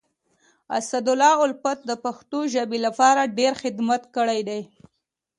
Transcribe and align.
اسدالله 0.79 1.33
الفت 1.47 1.79
د 1.89 1.91
پښتو 2.03 2.39
ژبي 2.53 2.79
لپاره 2.85 3.31
ډير 3.37 3.53
خدمت 3.61 4.03
کړی 4.15 4.39
دی. 4.49 4.61